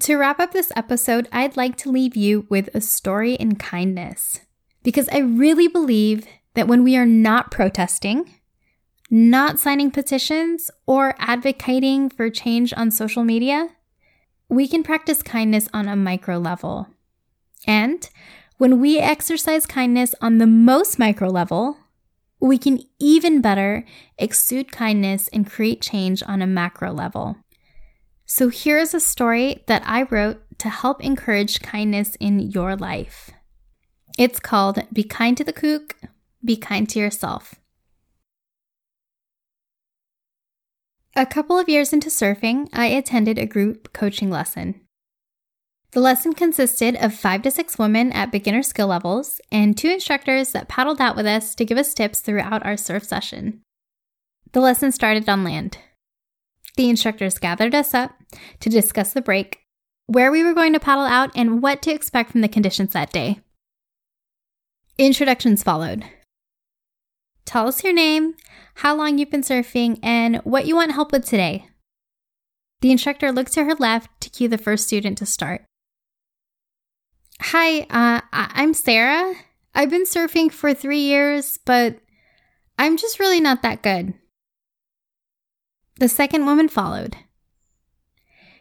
To 0.00 0.16
wrap 0.16 0.38
up 0.38 0.52
this 0.52 0.70
episode, 0.76 1.28
I'd 1.32 1.56
like 1.56 1.76
to 1.78 1.90
leave 1.90 2.14
you 2.14 2.46
with 2.50 2.68
a 2.74 2.82
story 2.82 3.32
in 3.34 3.56
kindness 3.56 4.40
because 4.82 5.08
I 5.10 5.18
really 5.18 5.68
believe 5.68 6.26
that 6.54 6.68
when 6.68 6.82
we 6.82 6.96
are 6.96 7.06
not 7.06 7.50
protesting, 7.50 8.30
not 9.10 9.58
signing 9.58 9.90
petitions, 9.90 10.70
or 10.86 11.14
advocating 11.18 12.08
for 12.08 12.30
change 12.30 12.72
on 12.76 12.90
social 12.90 13.24
media, 13.24 13.68
we 14.48 14.66
can 14.66 14.82
practice 14.82 15.22
kindness 15.22 15.68
on 15.72 15.88
a 15.88 15.96
micro 15.96 16.38
level. 16.38 16.88
And 17.66 18.08
when 18.58 18.80
we 18.80 18.98
exercise 18.98 19.66
kindness 19.66 20.14
on 20.20 20.38
the 20.38 20.46
most 20.46 20.98
micro 20.98 21.28
level, 21.28 21.76
we 22.40 22.58
can 22.58 22.80
even 22.98 23.40
better 23.40 23.84
exude 24.18 24.72
kindness 24.72 25.28
and 25.28 25.48
create 25.48 25.80
change 25.80 26.22
on 26.26 26.42
a 26.42 26.46
macro 26.46 26.92
level. 26.92 27.36
So, 28.26 28.48
here 28.48 28.78
is 28.78 28.94
a 28.94 29.00
story 29.00 29.62
that 29.66 29.82
I 29.84 30.02
wrote 30.04 30.40
to 30.58 30.68
help 30.68 31.04
encourage 31.04 31.60
kindness 31.60 32.16
in 32.16 32.40
your 32.40 32.76
life. 32.76 33.30
It's 34.18 34.38
called 34.38 34.84
Be 34.92 35.04
Kind 35.04 35.38
to 35.38 35.44
the 35.44 35.54
Kook, 35.54 35.96
Be 36.44 36.56
Kind 36.56 36.88
to 36.90 36.98
Yourself. 36.98 37.54
A 41.16 41.24
couple 41.24 41.58
of 41.58 41.68
years 41.68 41.92
into 41.94 42.10
surfing, 42.10 42.68
I 42.74 42.86
attended 42.86 43.38
a 43.38 43.46
group 43.46 43.92
coaching 43.94 44.28
lesson. 44.28 44.80
The 45.92 46.00
lesson 46.00 46.34
consisted 46.34 46.96
of 46.96 47.14
five 47.14 47.42
to 47.42 47.50
six 47.50 47.78
women 47.78 48.12
at 48.12 48.32
beginner 48.32 48.62
skill 48.62 48.88
levels 48.88 49.40
and 49.50 49.76
two 49.76 49.88
instructors 49.88 50.52
that 50.52 50.68
paddled 50.68 51.00
out 51.00 51.16
with 51.16 51.26
us 51.26 51.54
to 51.54 51.64
give 51.64 51.78
us 51.78 51.94
tips 51.94 52.20
throughout 52.20 52.64
our 52.64 52.76
surf 52.76 53.04
session. 53.04 53.60
The 54.52 54.60
lesson 54.60 54.92
started 54.92 55.28
on 55.28 55.44
land. 55.44 55.78
The 56.76 56.90
instructors 56.90 57.38
gathered 57.38 57.74
us 57.74 57.94
up 57.94 58.14
to 58.60 58.70
discuss 58.70 59.12
the 59.12 59.22
break, 59.22 59.60
where 60.06 60.30
we 60.30 60.42
were 60.42 60.54
going 60.54 60.74
to 60.74 60.80
paddle 60.80 61.04
out, 61.04 61.30
and 61.34 61.62
what 61.62 61.80
to 61.82 61.92
expect 61.92 62.30
from 62.30 62.42
the 62.42 62.48
conditions 62.48 62.92
that 62.92 63.12
day. 63.12 63.40
Introductions 64.98 65.62
followed. 65.62 66.04
Tell 67.46 67.66
us 67.66 67.82
your 67.82 67.94
name, 67.94 68.34
how 68.76 68.94
long 68.94 69.18
you've 69.18 69.30
been 69.30 69.42
surfing, 69.42 69.98
and 70.02 70.36
what 70.44 70.66
you 70.66 70.76
want 70.76 70.92
help 70.92 71.12
with 71.12 71.24
today. 71.24 71.66
The 72.82 72.90
instructor 72.90 73.32
looked 73.32 73.52
to 73.54 73.64
her 73.64 73.74
left 73.74 74.10
to 74.20 74.30
cue 74.30 74.48
the 74.48 74.58
first 74.58 74.86
student 74.86 75.16
to 75.18 75.26
start. 75.26 75.64
Hi, 77.40 77.80
uh, 77.90 78.20
I'm 78.32 78.74
Sarah. 78.74 79.34
I've 79.74 79.90
been 79.90 80.04
surfing 80.04 80.52
for 80.52 80.74
three 80.74 81.00
years, 81.00 81.58
but 81.64 81.98
I'm 82.78 82.96
just 82.98 83.18
really 83.18 83.40
not 83.40 83.62
that 83.62 83.82
good. 83.82 84.12
The 85.96 86.08
second 86.08 86.44
woman 86.44 86.68
followed. 86.68 87.16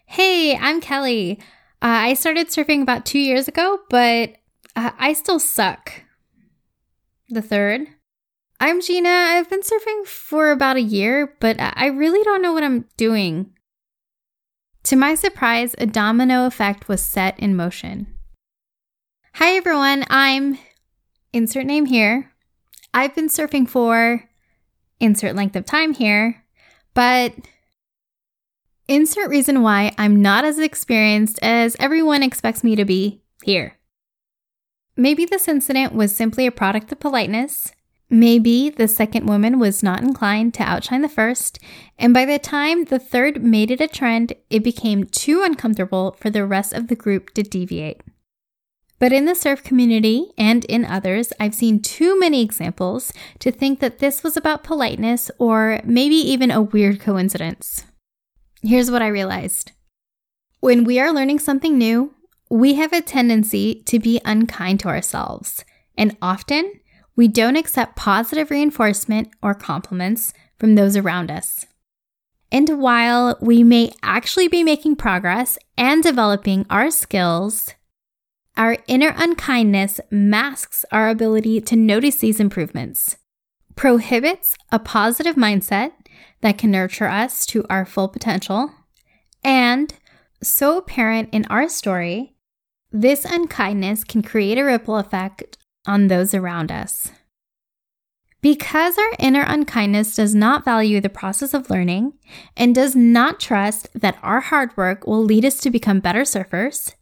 Hey, 0.06 0.56
I'm 0.56 0.80
Kelly. 0.80 1.40
Uh, 1.82 2.08
I 2.08 2.14
started 2.14 2.48
surfing 2.48 2.82
about 2.82 3.06
two 3.06 3.20
years 3.20 3.48
ago, 3.48 3.80
but 3.90 4.36
uh, 4.76 4.92
I 4.98 5.14
still 5.14 5.40
suck. 5.40 6.04
The 7.32 7.42
third. 7.42 7.88
I'm 8.60 8.82
Gina. 8.82 9.08
I've 9.08 9.50
been 9.50 9.62
surfing 9.62 10.06
for 10.06 10.52
about 10.52 10.76
a 10.76 10.82
year, 10.82 11.34
but 11.40 11.56
I 11.58 11.86
really 11.86 12.22
don't 12.26 12.42
know 12.42 12.52
what 12.52 12.66
I'm 12.66 12.90
doing. 12.98 13.54
To 14.84 14.98
my 14.98 15.16
surprise, 15.16 15.74
a 15.78 15.86
domino 15.86 16.46
effect 16.46 16.90
was 16.90 17.02
set 17.02 17.40
in 17.40 17.56
motion. 17.56 18.08
Hi, 19.36 19.56
everyone. 19.56 20.04
I'm 20.10 20.58
insert 21.32 21.66
name 21.66 21.86
here. 21.86 22.34
I've 22.94 23.16
been 23.16 23.30
surfing 23.30 23.70
for 23.70 24.30
insert 25.00 25.34
length 25.34 25.56
of 25.56 25.66
time 25.66 25.94
here, 25.94 26.44
but 26.94 27.34
insert 28.90 29.30
reason 29.30 29.62
why 29.62 29.94
I'm 29.98 30.22
not 30.22 30.44
as 30.44 30.60
experienced 30.60 31.40
as 31.42 31.78
everyone 31.80 32.24
expects 32.24 32.62
me 32.62 32.76
to 32.76 32.84
be 32.84 33.24
here. 33.42 33.78
Maybe 34.96 35.26
this 35.26 35.48
incident 35.48 35.94
was 35.94 36.16
simply 36.16 36.46
a 36.46 36.52
product 36.52 36.92
of 36.92 37.00
politeness 37.00 37.72
Maybe 38.14 38.70
the 38.70 38.90
second 38.90 39.26
woman 39.26 39.58
was 39.58 39.82
not 39.82 40.04
inclined 40.04 40.54
to 40.56 40.64
outshine 40.64 41.02
the 41.02 41.08
first, 41.08 41.60
and 41.98 42.14
by 42.14 42.26
the 42.26 42.38
time 42.38 42.84
the 42.84 43.00
third 43.00 43.42
made 43.42 43.72
it 43.72 43.80
a 43.80 43.88
trend, 43.88 44.34
it 44.50 44.66
became 44.66 45.06
too 45.06 45.44
uncomfortable 45.44 46.18
for 46.20 46.30
the 46.30 46.46
rest 46.46 46.74
of 46.74 46.90
the 46.90 46.96
group 46.98 47.34
to 47.36 47.42
deviate. 47.42 48.02
But 49.00 49.14
in 49.14 49.24
the 49.24 49.34
surf 49.34 49.64
community 49.64 50.34
and 50.38 50.66
in 50.66 50.84
others, 50.84 51.32
I've 51.40 51.56
seen 51.56 51.82
too 51.82 52.20
many 52.20 52.42
examples 52.42 53.14
to 53.40 53.50
think 53.50 53.80
that 53.80 54.00
this 54.00 54.24
was 54.24 54.36
about 54.36 54.62
politeness 54.62 55.32
or 55.38 55.80
maybe 55.86 56.16
even 56.16 56.52
a 56.52 56.62
weird 56.62 57.00
coincidence. 57.00 57.86
Here's 58.62 58.92
what 58.92 59.02
I 59.02 59.08
realized 59.08 59.72
when 60.60 60.84
we 60.84 61.00
are 61.00 61.14
learning 61.14 61.40
something 61.40 61.78
new, 61.78 62.14
we 62.52 62.74
have 62.74 62.92
a 62.92 63.02
tendency 63.02 63.82
to 63.86 63.98
be 63.98 64.20
unkind 64.26 64.82
to 64.82 64.90
ourselves, 64.90 65.64
and 65.98 66.18
often 66.22 66.70
we 67.16 67.30
don't 67.30 67.56
accept 67.56 67.96
positive 67.96 68.52
reinforcement 68.52 69.30
or 69.42 69.54
compliments 69.54 70.34
from 70.60 70.76
those 70.76 70.98
around 70.98 71.32
us. 71.32 71.66
And 72.52 72.82
while 72.82 73.38
we 73.40 73.64
may 73.64 73.94
actually 74.04 74.50
be 74.50 74.64
making 74.64 74.98
progress 74.98 75.58
and 75.78 76.04
developing 76.04 76.66
our 76.70 76.92
skills, 76.92 77.74
our 78.58 78.78
inner 78.86 79.14
unkindness 79.16 80.02
masks 80.12 80.84
our 80.92 81.08
ability 81.08 81.62
to 81.62 81.78
notice 81.78 82.18
these 82.18 82.42
improvements, 82.42 83.16
prohibits 83.78 84.58
a 84.74 84.78
positive 84.78 85.38
mindset 85.38 85.94
that 86.42 86.58
can 86.58 86.72
nurture 86.72 87.08
us 87.08 87.46
to 87.46 87.66
our 87.70 87.86
full 87.86 88.10
potential, 88.10 88.72
and 89.42 89.94
so 90.44 90.78
apparent 90.78 91.30
in 91.32 91.46
our 91.46 91.70
story, 91.70 92.36
this 92.92 93.26
unkindness 93.26 94.04
can 94.04 94.22
create 94.22 94.58
a 94.58 94.64
ripple 94.64 94.98
effect 94.98 95.58
on 95.86 96.08
those 96.08 96.34
around 96.34 96.72
us. 96.72 97.12
Because 98.42 98.98
our 98.98 99.12
inner 99.20 99.44
unkindness 99.48 100.16
does 100.16 100.34
not 100.34 100.66
value 100.66 101.00
the 101.00 101.10
process 101.10 101.54
of 101.54 101.70
learning 101.70 102.14
and 102.58 102.74
does 102.74 102.96
not 102.96 103.40
trust 103.40 103.88
that 103.94 104.18
our 104.24 104.40
hard 104.40 104.76
work 104.76 105.06
will 105.06 105.24
lead 105.24 105.46
us 105.46 105.60
to 105.60 105.70
become 105.70 106.00
better 106.00 106.22
surfers, 106.22 106.96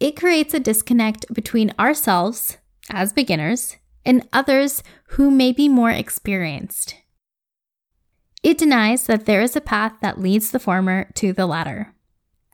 it 0.00 0.16
creates 0.16 0.52
a 0.52 0.60
disconnect 0.60 1.32
between 1.32 1.72
ourselves, 1.78 2.58
as 2.90 3.12
beginners, 3.12 3.76
and 4.04 4.28
others 4.32 4.82
who 5.10 5.30
may 5.30 5.52
be 5.52 5.68
more 5.68 5.92
experienced. 5.92 6.96
It 8.42 8.58
denies 8.58 9.06
that 9.06 9.26
there 9.26 9.40
is 9.40 9.54
a 9.54 9.60
path 9.60 9.94
that 10.02 10.20
leads 10.20 10.50
the 10.50 10.58
former 10.58 11.08
to 11.14 11.32
the 11.32 11.46
latter. 11.46 11.94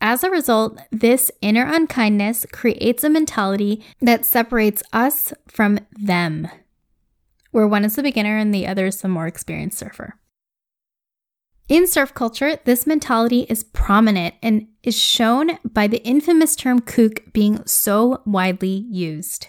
As 0.00 0.23
a 0.23 0.31
result, 0.31 0.78
this 0.93 1.31
inner 1.40 1.67
unkindness 1.67 2.47
creates 2.52 3.02
a 3.02 3.11
mentality 3.11 3.85
that 4.00 4.25
separates 4.25 4.83
us 4.93 5.33
from 5.49 5.81
them, 5.90 6.49
where 7.50 7.67
one 7.67 7.85
is 7.85 7.97
the 7.97 8.02
beginner 8.02 8.38
and 8.38 8.55
the 8.55 8.67
other 8.67 8.87
is 8.87 9.00
the 9.00 9.09
more 9.09 9.26
experienced 9.26 9.78
surfer. 9.78 10.14
In 11.69 11.87
surf 11.87 12.14
culture, 12.14 12.57
this 12.64 12.87
mentality 12.87 13.40
is 13.50 13.64
prominent 13.64 14.37
and 14.43 14.69
is 14.83 14.97
shown 14.97 15.59
by 15.64 15.87
the 15.87 16.02
infamous 16.02 16.57
term 16.57 16.81
kook 16.81 17.33
being 17.33 17.64
so 17.67 18.23
widely 18.25 18.87
used. 18.88 19.49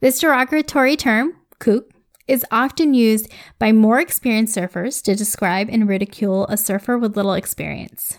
This 0.00 0.20
derogatory 0.20 0.96
term, 0.96 1.32
kook, 1.58 1.90
is 2.28 2.44
often 2.50 2.94
used 2.94 3.32
by 3.58 3.72
more 3.72 3.98
experienced 3.98 4.56
surfers 4.56 5.02
to 5.02 5.16
describe 5.16 5.68
and 5.70 5.88
ridicule 5.88 6.46
a 6.48 6.56
surfer 6.56 6.98
with 6.98 7.16
little 7.16 7.34
experience. 7.34 8.18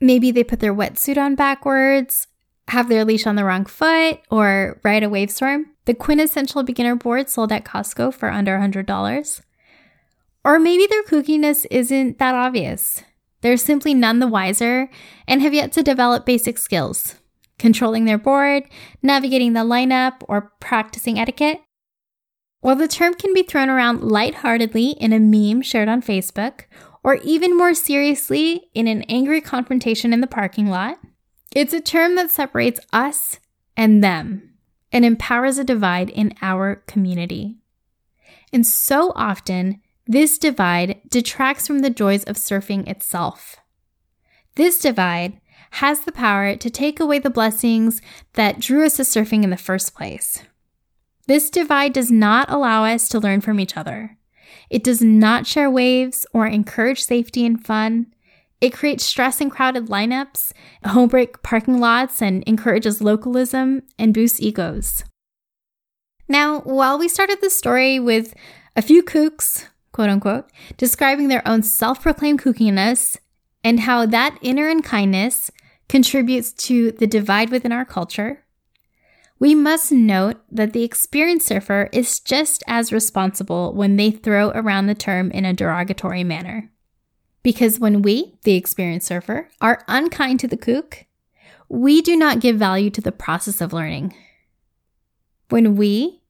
Maybe 0.00 0.30
they 0.30 0.44
put 0.44 0.60
their 0.60 0.74
wetsuit 0.74 1.16
on 1.16 1.34
backwards, 1.34 2.26
have 2.68 2.88
their 2.88 3.04
leash 3.04 3.26
on 3.26 3.36
the 3.36 3.44
wrong 3.44 3.64
foot, 3.64 4.20
or 4.30 4.80
ride 4.82 5.02
a 5.02 5.08
Wavestorm. 5.08 5.66
The 5.86 5.94
quintessential 5.94 6.62
beginner 6.62 6.96
board 6.96 7.28
sold 7.28 7.52
at 7.52 7.64
Costco 7.64 8.12
for 8.12 8.30
under 8.30 8.58
$100. 8.58 9.40
Or 10.44 10.58
maybe 10.58 10.86
their 10.86 11.02
kookiness 11.04 11.66
isn't 11.70 12.18
that 12.18 12.34
obvious. 12.34 13.02
They're 13.40 13.56
simply 13.56 13.94
none 13.94 14.18
the 14.18 14.26
wiser 14.26 14.90
and 15.26 15.40
have 15.42 15.54
yet 15.54 15.72
to 15.72 15.82
develop 15.82 16.26
basic 16.26 16.58
skills, 16.58 17.16
controlling 17.58 18.04
their 18.04 18.18
board, 18.18 18.64
navigating 19.02 19.52
the 19.52 19.60
lineup, 19.60 20.14
or 20.28 20.52
practicing 20.60 21.18
etiquette. 21.18 21.60
While 22.60 22.76
the 22.76 22.88
term 22.88 23.14
can 23.14 23.32
be 23.32 23.42
thrown 23.42 23.70
around 23.70 24.02
lightheartedly 24.02 24.96
in 24.98 25.12
a 25.12 25.20
meme 25.20 25.62
shared 25.62 25.88
on 25.88 26.02
Facebook, 26.02 26.62
or 27.06 27.14
even 27.22 27.56
more 27.56 27.72
seriously, 27.72 28.68
in 28.74 28.88
an 28.88 29.02
angry 29.02 29.40
confrontation 29.40 30.12
in 30.12 30.20
the 30.20 30.26
parking 30.26 30.66
lot. 30.66 30.98
It's 31.54 31.72
a 31.72 31.80
term 31.80 32.16
that 32.16 32.32
separates 32.32 32.80
us 32.92 33.38
and 33.76 34.02
them 34.02 34.54
and 34.90 35.04
empowers 35.04 35.56
a 35.56 35.62
divide 35.62 36.10
in 36.10 36.34
our 36.42 36.82
community. 36.88 37.58
And 38.52 38.66
so 38.66 39.12
often, 39.14 39.80
this 40.04 40.36
divide 40.36 41.00
detracts 41.08 41.68
from 41.68 41.78
the 41.78 41.90
joys 41.90 42.24
of 42.24 42.34
surfing 42.34 42.88
itself. 42.88 43.54
This 44.56 44.80
divide 44.80 45.40
has 45.72 46.00
the 46.00 46.12
power 46.12 46.56
to 46.56 46.70
take 46.70 46.98
away 46.98 47.20
the 47.20 47.30
blessings 47.30 48.02
that 48.32 48.58
drew 48.58 48.84
us 48.84 48.96
to 48.96 49.02
surfing 49.02 49.44
in 49.44 49.50
the 49.50 49.56
first 49.56 49.94
place. 49.94 50.42
This 51.28 51.50
divide 51.50 51.92
does 51.92 52.10
not 52.10 52.50
allow 52.50 52.84
us 52.84 53.08
to 53.10 53.20
learn 53.20 53.42
from 53.42 53.60
each 53.60 53.76
other. 53.76 54.18
It 54.70 54.84
does 54.84 55.00
not 55.00 55.46
share 55.46 55.70
waves 55.70 56.26
or 56.32 56.46
encourage 56.46 57.02
safety 57.02 57.46
and 57.46 57.64
fun. 57.64 58.06
It 58.60 58.72
creates 58.72 59.04
stress 59.04 59.40
in 59.40 59.50
crowded 59.50 59.86
lineups, 59.86 60.52
homebreak 60.84 61.42
parking 61.42 61.78
lots, 61.78 62.22
and 62.22 62.42
encourages 62.46 63.02
localism 63.02 63.82
and 63.98 64.14
boosts 64.14 64.40
egos. 64.40 65.04
Now, 66.28 66.60
while 66.60 66.98
we 66.98 67.08
started 67.08 67.40
the 67.40 67.50
story 67.50 68.00
with 68.00 68.34
a 68.74 68.82
few 68.82 69.02
kooks, 69.02 69.66
quote 69.92 70.08
unquote, 70.08 70.50
describing 70.76 71.28
their 71.28 71.46
own 71.46 71.62
self 71.62 72.02
proclaimed 72.02 72.42
kookiness 72.42 73.18
and 73.62 73.80
how 73.80 74.06
that 74.06 74.38
inner 74.42 74.68
unkindness 74.68 75.50
contributes 75.88 76.52
to 76.52 76.92
the 76.92 77.06
divide 77.06 77.50
within 77.50 77.72
our 77.72 77.84
culture, 77.84 78.44
we 79.38 79.54
must 79.54 79.92
note 79.92 80.36
that 80.50 80.72
the 80.72 80.82
experienced 80.82 81.46
surfer 81.46 81.88
is 81.92 82.20
just 82.20 82.62
as 82.66 82.92
responsible 82.92 83.74
when 83.74 83.96
they 83.96 84.10
throw 84.10 84.50
around 84.50 84.86
the 84.86 84.94
term 84.94 85.30
in 85.30 85.44
a 85.44 85.52
derogatory 85.52 86.24
manner. 86.24 86.70
Because 87.42 87.78
when 87.78 88.02
we, 88.02 88.38
the 88.42 88.54
experienced 88.54 89.06
surfer, 89.06 89.48
are 89.60 89.84
unkind 89.88 90.40
to 90.40 90.48
the 90.48 90.56
kook, 90.56 91.04
we 91.68 92.00
do 92.00 92.16
not 92.16 92.40
give 92.40 92.56
value 92.56 92.90
to 92.90 93.00
the 93.00 93.12
process 93.12 93.60
of 93.60 93.72
learning. 93.72 94.14
When 95.50 95.76
we 95.76 96.22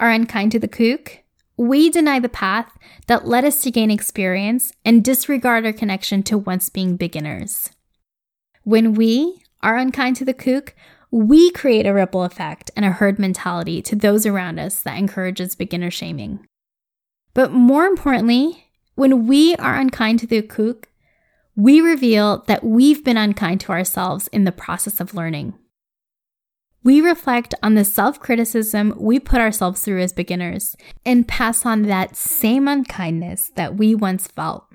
are 0.00 0.10
unkind 0.10 0.52
to 0.52 0.58
the 0.58 0.68
kook, 0.68 1.22
we 1.56 1.88
deny 1.90 2.18
the 2.18 2.28
path 2.28 2.76
that 3.06 3.26
led 3.26 3.44
us 3.44 3.60
to 3.62 3.70
gain 3.70 3.90
experience 3.90 4.72
and 4.84 5.04
disregard 5.04 5.64
our 5.64 5.72
connection 5.72 6.22
to 6.24 6.38
once 6.38 6.68
being 6.68 6.96
beginners. 6.96 7.70
When 8.64 8.94
we 8.94 9.42
are 9.62 9.76
unkind 9.76 10.16
to 10.16 10.24
the 10.24 10.34
kook, 10.34 10.74
we 11.16 11.50
create 11.50 11.86
a 11.86 11.94
ripple 11.94 12.24
effect 12.24 12.70
and 12.76 12.84
a 12.84 12.90
herd 12.90 13.18
mentality 13.18 13.80
to 13.80 13.96
those 13.96 14.26
around 14.26 14.58
us 14.58 14.82
that 14.82 14.98
encourages 14.98 15.54
beginner 15.54 15.90
shaming. 15.90 16.46
But 17.32 17.52
more 17.52 17.86
importantly, 17.86 18.66
when 18.96 19.26
we 19.26 19.56
are 19.56 19.76
unkind 19.76 20.20
to 20.20 20.26
the 20.26 20.42
kook, 20.42 20.88
we 21.54 21.80
reveal 21.80 22.44
that 22.48 22.62
we've 22.62 23.02
been 23.02 23.16
unkind 23.16 23.62
to 23.62 23.72
ourselves 23.72 24.28
in 24.28 24.44
the 24.44 24.52
process 24.52 25.00
of 25.00 25.14
learning. 25.14 25.54
We 26.84 27.00
reflect 27.00 27.54
on 27.62 27.74
the 27.74 27.84
self 27.84 28.20
criticism 28.20 28.94
we 28.98 29.18
put 29.18 29.40
ourselves 29.40 29.80
through 29.80 30.02
as 30.02 30.12
beginners 30.12 30.76
and 31.06 31.26
pass 31.26 31.64
on 31.64 31.82
that 31.82 32.14
same 32.14 32.68
unkindness 32.68 33.50
that 33.54 33.76
we 33.76 33.94
once 33.94 34.26
felt. 34.26 34.66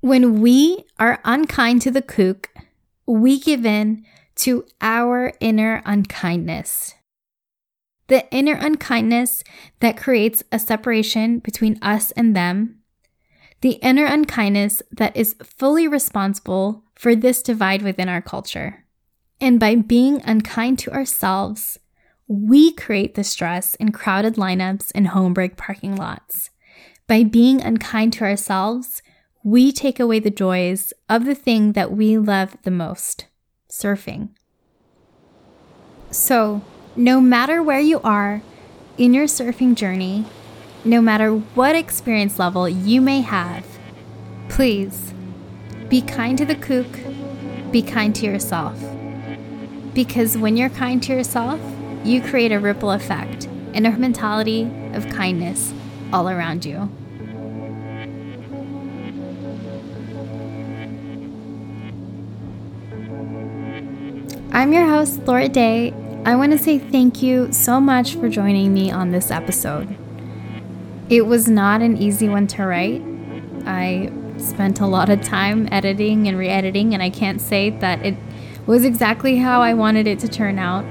When 0.00 0.40
we 0.40 0.84
are 1.00 1.18
unkind 1.24 1.82
to 1.82 1.90
the 1.90 2.00
kook, 2.00 2.50
we 3.06 3.40
give 3.40 3.66
in 3.66 4.04
to 4.38 4.64
our 4.80 5.32
inner 5.40 5.82
unkindness. 5.84 6.94
The 8.06 8.30
inner 8.30 8.54
unkindness 8.54 9.44
that 9.80 9.96
creates 9.96 10.42
a 10.50 10.58
separation 10.58 11.40
between 11.40 11.78
us 11.82 12.10
and 12.12 12.34
them. 12.34 12.80
The 13.60 13.72
inner 13.82 14.06
unkindness 14.06 14.82
that 14.92 15.16
is 15.16 15.34
fully 15.42 15.86
responsible 15.86 16.84
for 16.94 17.14
this 17.14 17.42
divide 17.42 17.82
within 17.82 18.08
our 18.08 18.22
culture. 18.22 18.84
And 19.40 19.60
by 19.60 19.74
being 19.74 20.22
unkind 20.24 20.78
to 20.80 20.92
ourselves, 20.92 21.78
we 22.26 22.72
create 22.72 23.14
the 23.14 23.24
stress 23.24 23.74
in 23.76 23.92
crowded 23.92 24.34
lineups 24.34 24.92
and 24.94 25.08
home 25.08 25.34
break 25.34 25.56
parking 25.56 25.96
lots. 25.96 26.50
By 27.06 27.24
being 27.24 27.60
unkind 27.60 28.12
to 28.14 28.24
ourselves, 28.24 29.02
we 29.42 29.72
take 29.72 29.98
away 29.98 30.20
the 30.20 30.30
joys 30.30 30.92
of 31.08 31.24
the 31.24 31.34
thing 31.34 31.72
that 31.72 31.92
we 31.92 32.18
love 32.18 32.56
the 32.62 32.70
most 32.70 33.26
surfing. 33.68 34.30
So, 36.10 36.62
no 36.96 37.20
matter 37.20 37.62
where 37.62 37.80
you 37.80 38.00
are 38.00 38.42
in 38.96 39.14
your 39.14 39.26
surfing 39.26 39.74
journey, 39.74 40.24
no 40.84 41.00
matter 41.00 41.30
what 41.30 41.76
experience 41.76 42.38
level 42.38 42.68
you 42.68 43.00
may 43.00 43.20
have, 43.20 43.66
please 44.48 45.12
be 45.88 46.00
kind 46.00 46.38
to 46.38 46.44
the 46.44 46.54
kook, 46.54 46.86
be 47.70 47.82
kind 47.82 48.14
to 48.16 48.24
yourself. 48.26 48.78
Because 49.94 50.38
when 50.38 50.56
you're 50.56 50.70
kind 50.70 51.02
to 51.02 51.12
yourself, 51.12 51.60
you 52.04 52.22
create 52.22 52.52
a 52.52 52.58
ripple 52.58 52.92
effect 52.92 53.46
and 53.74 53.86
a 53.86 53.90
mentality 53.90 54.70
of 54.94 55.08
kindness 55.08 55.72
all 56.12 56.28
around 56.28 56.64
you. 56.64 56.90
I'm 64.50 64.72
your 64.72 64.86
host, 64.86 65.26
Laura 65.26 65.46
Day. 65.46 65.92
I 66.24 66.34
want 66.34 66.52
to 66.52 66.58
say 66.58 66.78
thank 66.78 67.22
you 67.22 67.52
so 67.52 67.78
much 67.78 68.14
for 68.14 68.30
joining 68.30 68.72
me 68.72 68.90
on 68.90 69.10
this 69.10 69.30
episode. 69.30 69.94
It 71.10 71.26
was 71.26 71.48
not 71.48 71.82
an 71.82 71.98
easy 71.98 72.30
one 72.30 72.46
to 72.48 72.64
write. 72.64 73.02
I 73.66 74.10
spent 74.38 74.80
a 74.80 74.86
lot 74.86 75.10
of 75.10 75.20
time 75.20 75.68
editing 75.70 76.28
and 76.28 76.38
re 76.38 76.48
editing, 76.48 76.94
and 76.94 77.02
I 77.02 77.10
can't 77.10 77.42
say 77.42 77.68
that 77.70 78.04
it 78.04 78.16
was 78.66 78.86
exactly 78.86 79.36
how 79.36 79.60
I 79.60 79.74
wanted 79.74 80.06
it 80.06 80.18
to 80.20 80.28
turn 80.28 80.58
out. 80.58 80.86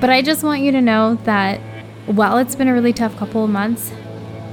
But 0.00 0.10
I 0.10 0.22
just 0.22 0.44
want 0.44 0.62
you 0.62 0.70
to 0.70 0.80
know 0.80 1.16
that 1.24 1.58
while 2.06 2.38
it's 2.38 2.54
been 2.54 2.68
a 2.68 2.72
really 2.72 2.92
tough 2.92 3.16
couple 3.16 3.42
of 3.42 3.50
months, 3.50 3.90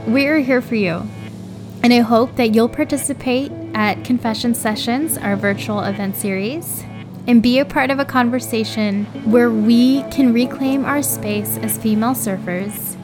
we're 0.08 0.40
here 0.40 0.62
for 0.62 0.76
you. 0.76 1.08
And 1.84 1.94
I 1.94 2.00
hope 2.00 2.38
that 2.38 2.56
you'll 2.56 2.70
participate 2.70 3.52
at 3.76 4.04
Confession 4.04 4.56
Sessions, 4.56 5.16
our 5.20 5.36
virtual 5.36 5.82
event 5.82 6.16
series, 6.16 6.84
and 7.28 7.42
be 7.42 7.60
a 7.60 7.66
part 7.66 7.90
of 7.90 8.00
a 8.00 8.06
conversation 8.06 9.06
where 9.26 9.50
we 9.50 10.04
can 10.12 10.34
reclaim 10.34 10.86
our 10.86 11.02
space 11.02 11.58
as 11.58 11.78
female 11.78 12.14
surfers 12.14 12.98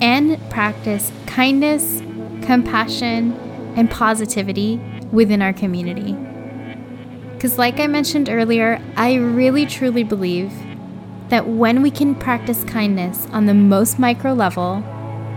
and 0.00 0.40
practice 0.50 1.12
kindness, 1.26 2.00
compassion, 2.42 3.32
and 3.76 3.90
positivity 3.90 4.80
within 5.12 5.42
our 5.42 5.52
community. 5.52 6.16
Because, 7.34 7.58
like 7.58 7.80
I 7.80 7.86
mentioned 7.86 8.28
earlier, 8.28 8.82
I 8.96 9.14
really 9.14 9.66
truly 9.66 10.04
believe 10.04 10.52
that 11.28 11.46
when 11.46 11.80
we 11.80 11.90
can 11.90 12.14
practice 12.14 12.64
kindness 12.64 13.26
on 13.32 13.46
the 13.46 13.54
most 13.54 13.98
micro 13.98 14.32
level, 14.32 14.82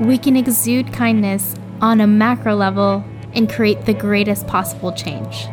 we 0.02 0.17
can 0.17 0.36
exude 0.36 0.91
kindness 0.91 1.56
on 1.82 2.02
a 2.02 2.08
macro 2.08 2.56
level 2.56 3.06
and 3.34 3.50
create 3.50 3.86
the 3.86 3.93
greatest 3.93 4.48
possible 4.48 4.91
change. 4.91 5.48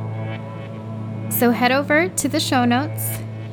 So, 1.40 1.52
head 1.52 1.72
over 1.72 2.06
to 2.06 2.28
the 2.28 2.38
show 2.38 2.66
notes 2.66 3.08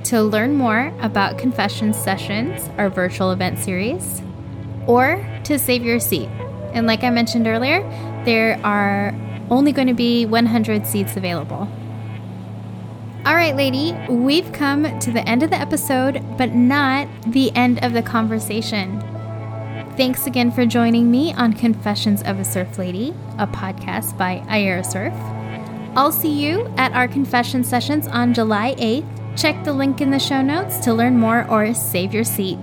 to 0.10 0.22
learn 0.22 0.56
more 0.56 0.94
about 1.00 1.38
Confession 1.38 1.94
Sessions, 1.94 2.70
our 2.78 2.90
virtual 2.90 3.32
event 3.32 3.60
series, 3.60 4.22
or 4.88 5.26
to 5.46 5.58
save 5.58 5.86
your 5.86 6.02
seat. 6.02 6.28
And, 6.74 6.86
like 6.86 7.06
I 7.06 7.12
mentioned 7.12 7.48
earlier, 7.48 7.80
there 8.26 8.60
are 8.62 9.16
only 9.50 9.72
going 9.72 9.88
to 9.88 9.94
be 9.94 10.26
100 10.26 10.86
seats 10.86 11.16
available. 11.16 11.70
All 13.26 13.36
right, 13.36 13.56
lady, 13.56 13.96
we've 14.10 14.52
come 14.52 15.00
to 15.00 15.10
the 15.10 15.26
end 15.26 15.42
of 15.42 15.50
the 15.50 15.56
episode, 15.56 16.22
but 16.38 16.54
not 16.54 17.08
the 17.26 17.56
end 17.56 17.82
of 17.86 17.94
the 17.94 18.02
conversation. 18.02 19.00
Thanks 19.96 20.28
again 20.28 20.52
for 20.52 20.66
joining 20.66 21.10
me 21.10 21.34
on 21.36 21.54
Confessions 21.54 22.22
of 22.24 22.38
a 22.38 22.44
Surf 22.44 22.78
Lady, 22.78 23.14
a 23.38 23.48
podcast 23.48 24.18
by 24.18 24.44
Iaera 24.50 24.86
Surf. 24.86 25.14
I'll 25.98 26.12
see 26.12 26.30
you 26.30 26.72
at 26.78 26.92
our 26.92 27.08
confession 27.08 27.64
sessions 27.64 28.06
on 28.06 28.32
July 28.32 28.76
8th. 28.76 29.36
Check 29.36 29.64
the 29.64 29.74
link 29.74 30.00
in 30.00 30.12
the 30.12 30.20
show 30.20 30.44
notes 30.44 30.78
to 30.82 30.94
learn 30.94 31.18
more 31.18 31.50
or 31.50 31.74
save 31.74 32.14
your 32.14 32.24
seat. 32.24 32.60